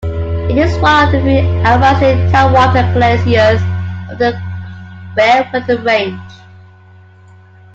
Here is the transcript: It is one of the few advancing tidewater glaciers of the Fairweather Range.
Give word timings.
It 0.49 0.57
is 0.57 0.75
one 0.79 1.05
of 1.05 1.11
the 1.11 1.21
few 1.21 1.49
advancing 1.59 2.31
tidewater 2.31 2.91
glaciers 2.91 3.61
of 4.09 4.17
the 4.17 4.33
Fairweather 5.15 5.77
Range. 5.83 6.33